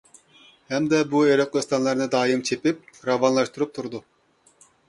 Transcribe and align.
ھەمدە 0.73 1.01
بۇ 1.11 1.21
ئېرىق-ئۆستەڭلەرنى 1.33 2.09
دائىم 2.15 2.43
چېپىپ 2.49 3.07
راۋانلاشتۇرۇپ 3.11 3.77
تۇرىدۇ. 3.77 4.03